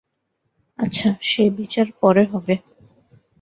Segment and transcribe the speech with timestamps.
[0.79, 2.55] আচ্ছা, সে বিচার পরে হবে।